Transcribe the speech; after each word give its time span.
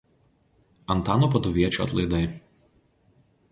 Antano 0.95 1.29
Paduviečio 1.35 1.85
atlaidai. 1.87 2.25